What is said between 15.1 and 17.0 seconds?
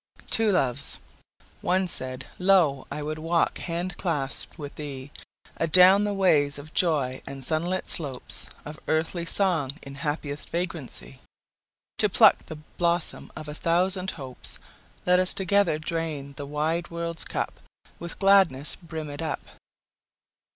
us together drain the wide